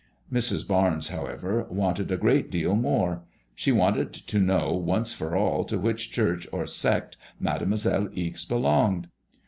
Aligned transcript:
Mrs. 0.33 0.67
Barnes, 0.67 1.09
however, 1.09 1.67
wanted 1.69 2.11
a 2.11 2.17
great 2.17 2.49
deal 2.49 2.73
more. 2.75 3.21
She 3.53 3.71
wanted 3.71 4.11
to 4.13 4.39
know 4.39 4.73
once 4.73 5.13
for 5.13 5.35
all 5.35 5.63
to 5.65 5.77
which 5.77 6.11
church 6.11 6.47
or 6.51 6.65
sect 6.65 7.17
Mademoiselle 7.39 8.09
Ixe 8.15 8.45
belonged. 8.45 9.09